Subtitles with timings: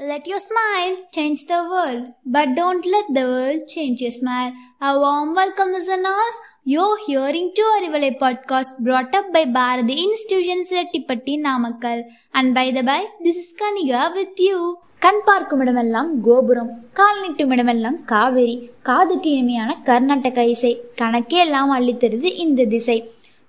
[0.00, 4.52] Let your smile change the world, but don't let the world change your smile.
[4.80, 6.36] A warm welcome, listeners.
[6.64, 12.04] You're hearing to Arivalai podcast brought up by Bharati Institutions Rettipatti Namakkal.
[12.32, 14.60] And by the by, this is Kaniga with you.
[14.98, 22.30] கண் பார்க்கும் இடமெல்லாம் கோபுரம் கால் நீட்டும் இடமெல்லாம் காவேரி காதுக்கு இனிமையான கர்நாடக இசை கணக்கே எல்லாம் அள்ளித்தருது
[22.44, 22.96] இந்த திசை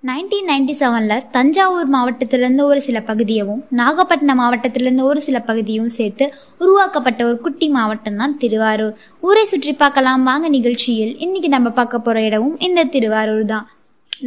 [0.08, 6.24] நைன்டீன் நைன்டி செவனில் தஞ்சாவூர் மாவட்டத்திலேருந்து ஒரு சில பகுதியவும் நாகப்பட்டினம் மாவட்டத்திலேருந்து ஒரு சில பகுதியும் சேர்த்து
[6.62, 8.96] உருவாக்கப்பட்ட ஒரு குட்டி மாவட்டம் தான் திருவாரூர்.
[9.28, 10.24] ஊரை சுற்றி பார்க்கலாம்.
[10.28, 13.68] வாங்க நிகழ்ச்சியில் இன்னைக்கு நம்ம பார்க்க போகிற இடமும் இந்த திருவாரூர் தான்.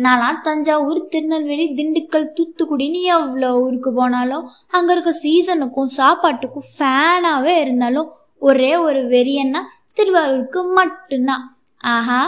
[0.05, 8.09] நான்லாம் தஞ்சாவூர் திருநெல்வேலி திண்டுக்கல் தூத்துக்குடின்னு எவ்வளோ ஊருக்கு போனாலும் அங்கே இருக்க சீசனுக்கும் சாப்பாட்டுக்கும் ஃபேனாகவே இருந்தாலும்
[8.51, 9.63] ஒரே ஒரு வெறியன்னா
[9.99, 11.45] திருவாரூருக்கு மட்டும்தான்.
[11.95, 12.21] ஆஹா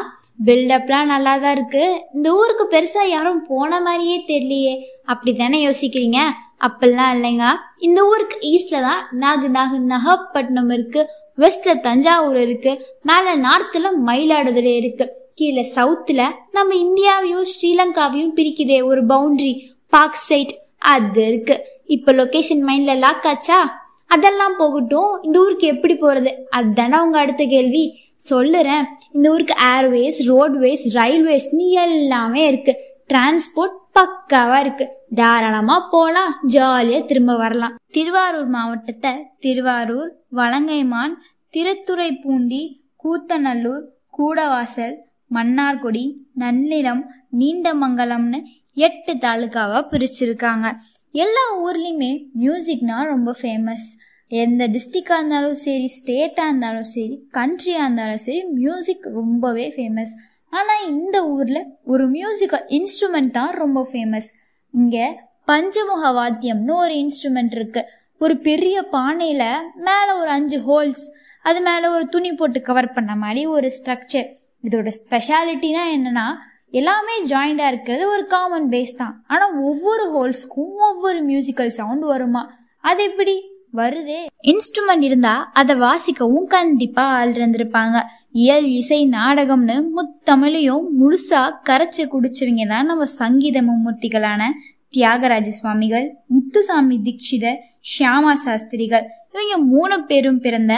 [0.46, 2.06] பில்டப்லாம் நல்லா தான் இருக்கு.
[2.14, 4.82] இந்த ஊருக்கு பெருசா யாரும் போன மாதிரியே தெரியலையே.
[5.06, 6.18] அப்படி தானே யோசிக்கிறீங்க?
[6.60, 7.46] அப்பெல்லாம் இல்லைங்க.
[7.78, 11.10] இந்த ஊருக்கு ஈஸ்ட்ல தான் நாகு நாகு நாகப்பட்டினம் இருக்கு.
[11.38, 12.98] வெஸ்ட்ல தஞ்சாவூர் இருக்கு.
[13.02, 15.14] மேல நார்த்ல மயிலாடுதுறை இருக்கு.
[15.36, 21.64] கீழே சவுத்துல நம்ம இந்தியாவையும் ஸ்ரீலங்காவையும் பிரிக்குதே ஒரு பவுண்டரி பார்க் ஸ்ட்ரைட் அது இருக்கு.
[21.86, 23.86] இப்ப லொகேஷன் மைண்ட்ல லாக் ஆச்சா?
[24.08, 25.20] அதெல்லாம் போகட்டும்.
[25.24, 26.34] இந்த ஊருக்கு எப்படி போறது?
[26.50, 28.00] அதுதானே உங்க அடுத்த கேள்வி.
[28.30, 28.84] சொல்லுறேன்.
[29.12, 32.76] இந்த ஊருக்கு ஏர்வேஸ் ரோட்வேஸ் ரயில்வேஸ்னு எல்லாமே இருக்கு.
[33.14, 34.90] டிரான்ஸ்போர்ட் பக்காவா இருக்கு.
[35.16, 36.40] தாராளமா போலாம்.
[36.48, 37.76] ஜாலியா திரும்ப வரலாம்.
[37.92, 41.14] திருவாரூர் மாவட்டத்தை திருவாரூர் வலங்கைமான்
[41.58, 43.84] திருத்துறைப்பூண்டி கூத்தநல்லூர்
[44.18, 44.96] கூடவாசல்
[45.34, 47.02] மன்னார்குடி நன்னிலம்
[47.40, 48.42] நீண்டமங்கலம்னு
[48.74, 50.76] எட்டு தாலுக்காவாக பிரிச்சிருக்காங்க.
[51.12, 53.88] எல்லா ஊர்லேயுமே மியூசிக்னா ரொம்ப ஃபேமஸ்
[54.28, 60.14] எந்த டிஸ்ட்ரிக்டாக இருந்தாலும் சரி ஸ்டேட்டாக இருந்தாலும் சரி கண்ட்ரியாக இருந்தாலும் சரி மியூசிக் ரொம்பவே ஃபேமஸ்
[60.50, 64.28] ஆனால் இந்த ஊரில் ஒரு மியூசிக்கல் இன்ஸ்ட்ருமெண்ட் தான் ரொம்ப ஃபேமஸ்
[64.70, 67.88] இங்கே பஞ்சமுக வாத்தியம்னு ஒரு இன்ஸ்ட்ருமெண்ட் இருக்குது
[68.18, 71.06] ஒரு பெரிய பானையில் மேலே ஒரு அஞ்சு ஹோல்ஸ்
[71.42, 74.28] அது மேலே ஒரு துணி போட்டு கவர் பண்ண மாதிரி ஒரு ஸ்ட்ரக்சர்
[74.64, 76.28] இதோட ஸ்பெஷாலிட்டினா என்னன்னா
[76.70, 79.24] எல்லாமே ஜாயிண்டாக இருக்கிறது ஒரு காமன் பேஸ் தான்.
[79.28, 82.54] ஆனால் ஒவ்வொரு ஹோல்ஸ்க்கும் ஒவ்வொரு மியூசிக்கல் சவுண்ட் வருமா?
[82.84, 83.57] அது எப்படி?
[83.80, 84.20] வருதே.
[84.52, 87.98] இன்ஸ்ட்ருமெண்ட் இருந்தா அதை வாசிக்கவும் கண்டிப்பா ஆள் இருந்திருப்பாங்க
[88.44, 94.50] இயல் இசை நாடகம்னு முத்தமிழையும் முழுசா கரைச்சி குடிச்சவங்க தான் நம்ம சங்கீத மும்மூர்த்திகளான
[94.96, 97.62] தியாகராஜ சுவாமிகள் முத்துசாமி தீட்சிதர்
[97.92, 99.06] ஷியாமா சாஸ்திரிகள்.
[99.34, 100.74] இவங்க மூணு பேரும் பிறந்த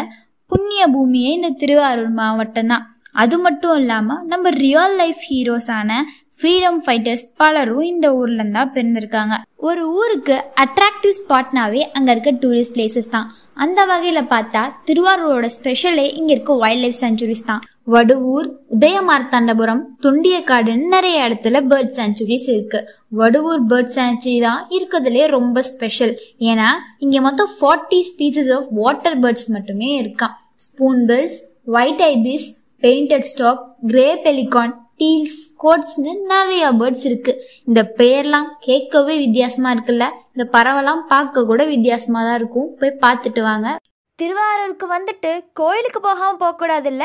[0.51, 2.85] புண்ணிய பூமியே இந்த திருவாரூர் மாவட்டம் தான்.
[3.21, 5.91] அது மட்டும் இல்லாம நம்ம ரியல் லைஃப் ஹீரோஸான
[6.39, 9.35] ஃப்ரீடம் ஃபைட்டர்ஸ் பலரும் இந்த ஊர்ல தான் பிறந்திருக்காங்க.
[9.69, 13.27] ஒரு ஊருக்கு அட்ராக்டிவ் ஸ்பாட்னாவே அங்க இருக்க டூரிஸ்ட் பிளேசஸ் தான்.
[13.63, 17.63] அந்த வகையில பார்த்தா திருவாரூரோட ஸ்பெஷலே இங்க இருக்க வைல்ட் லைஃப் சென்ச்சுரிஸ் தான்.
[17.93, 22.81] வடுவூர் உதயமார்த்தாண்டபுரம் தொண்டியக்காடுன்னு நிறைய இடத்துல பேர்ட் சேஞ்சுரிஸ் இருக்கு.
[23.21, 26.13] வடுவூர் பேர்ட் சேஞ்சுரி தான் இருக்கிறதுலே ரொம்ப ஸ்பெஷல்
[26.51, 26.69] ஏன்னா
[27.05, 30.35] இங்க மொத்தம் forty species of water birds மட்டுமே இருக்கான்
[30.67, 31.39] spoon bills
[31.79, 32.47] white ibis
[32.83, 37.43] painted stork grey pelican teals கோட்ஸ்னு நிறைய பேர்ட்ஸ் இருக்கு.
[37.65, 40.09] இந்த பேர்லாம் கேட்கவே வித்தியாசமா இருக்குல்ல?
[40.35, 42.75] இந்த பறவைலாம் பார்க்க கூட வித்தியாசமா தான் இருக்கும்.
[42.79, 43.77] போய் பார்த்துட்டு வாங்க.
[44.15, 47.03] திருவாரூருக்கு வந்துட்டு கோயிலுக்கு போகாம போக கூடாதுல்ல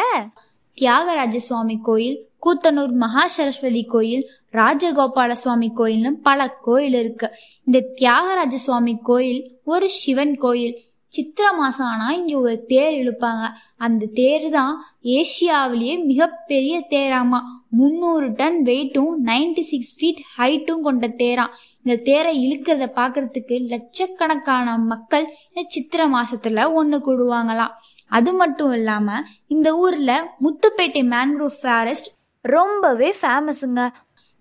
[0.79, 7.31] தியாகராஜ சுவாமி கோயில் கூத்தனூர் மகா சரஸ்வதி கோயில் ராஜகோபால சுவாமி கோயில்னு பல கோயில் இருக்கு.
[7.65, 10.75] இந்த தியாகராஜ சுவாமி கோயில் ஒரு சிவன் கோயில்.
[11.17, 13.45] சித்திர மாசம் ஆனால் இங்கே ஒரு தேர் இழுப்பாங்க.
[13.85, 14.75] அந்த தேர் தான்
[15.19, 17.41] ஏஷியாவிலேயே மிகப்பெரிய தேராமா.
[17.79, 25.27] முந்நூறு டன் வெயிட்டும் நைன்டி சிக்ஸ் ஃபீட் ஹைட்டும் கொண்ட தேராம் இந்த தேரை இழுக்கிறத பார்க்கறதுக்கு லட்சக்கணக்கான மக்கள்
[25.49, 27.75] இந்த சித்திர மாசத்துல ஒன்று கூடுவாங்களாம்.
[28.19, 29.09] அது மட்டும் இல்லாம
[29.55, 30.13] இந்த ஊர்ல
[30.45, 32.11] முத்துப்பேட்டை மேன்க்ரோவ் ஃபாரஸ்ட்
[32.45, 33.83] ரொம்பவே ஃபேமஸுங்க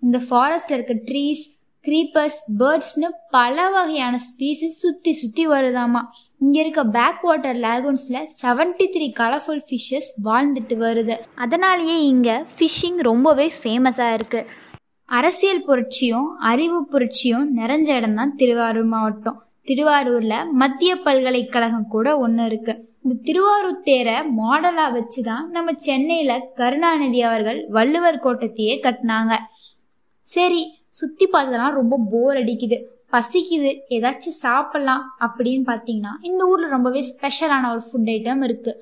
[0.02, 1.42] இந்த ஃபாரஸ்ட்ல இருக்க ட்ரீஸ்
[1.86, 6.02] க்ரீப்பர்ஸ் பேர்ட்ஸ்னு பல வகையான ஸ்பீசிஸ் சுற்றி சுற்றி வருதாமா.
[6.44, 11.16] இங்கே இருக்க பேக் வாட்டர் லேகூன்ஸில் செவன்டி த்ரீ கலர்ஃபுல் ஃபிஷ்ஷஸ் வாழ்ந்துட்டு வருது.
[11.44, 14.50] அதனாலேயே இங்கே ஃபிஷ்ஷிங் ரொம்பவே ஃபேமஸாக இருக்குது
[15.08, 19.38] அரசியல் புரட்சியும் அறிவு புரட்சியும் நிறைஞ்ச இடம் தான் திருவாரூர் மாவட்டம்.
[19.68, 27.20] திருவாரூரில் மத்திய பல்கலைக்கழகம் கூட ஒன்று இருக்குது இந்த திருவாரூர் தேரை மாடலாக வச்சு தான் நம்ம சென்னையில் கருணாநிதி
[27.28, 29.36] அவர்கள் வள்ளுவர் கோட்டத்தையே கட்டினாங்க.
[30.26, 30.62] சரி
[30.98, 32.76] சுத்தி பார்த்ததெல்லாம் ரொம்ப போர் அடிக்குது.
[33.14, 33.70] பசிக்குது.
[33.96, 38.72] ஏதாச்சும் சாப்பிடலாம் அப்படின்னு பார்த்தீங்கன்னா இந்த ஊர்ல ரொம்பவே ஸ்பெஷலான ஒரு ஃபுட் ஐட்டம் இருக்கு.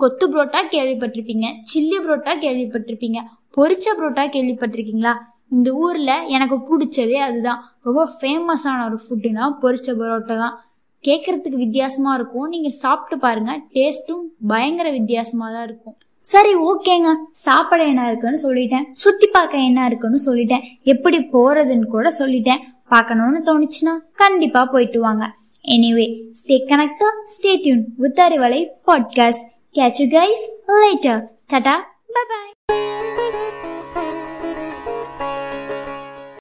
[0.00, 3.18] கொத்து புரோட்டா கேள்விப்பட்டிருப்பீங்க சில்லி புரோட்டா கேள்விப்பட்டிருப்பீங்க
[3.56, 5.12] பொரிச்ச புரோட்டா கேள்விப்பட்டிருக்கீங்களா?
[5.56, 7.60] இந்த ஊரில் எனக்கு பிடிச்சதே அதுதான்.
[7.86, 10.56] ரொம்ப ஃபேமஸான ஒரு ஃபுட்டுனா பொரிச்ச பரோட்டா தான்.
[11.04, 12.48] கேட்குறதுக்கு வித்தியாசமாக இருக்கும்.
[12.54, 15.96] நீங்கள் சாப்பிட்டு பாருங்க டேஸ்ட்டும் பயங்கர வித்தியாசமாக தான் இருக்கும்.
[16.22, 17.14] சரி ஓகேங்க.
[17.30, 18.90] சாப்பிட என்ன இருக்குன்னு சொல்லிட்டேன்.
[18.92, 20.62] சுற்றி பார்க்க என்ன இருக்குன்னு சொல்லிட்டேன்.
[20.82, 22.60] எப்படி போகிறதுன்னு கூட சொல்லிட்டேன்.
[22.88, 25.24] பார்க்கணும்னு தோணுச்சுன்னா கண்டிப்பாக போயிட்டு வாங்க.
[25.64, 26.06] Anyway
[26.38, 31.74] stay connected stay tuned with Arivalai podcast catch you guys later tata
[32.14, 32.52] bye bye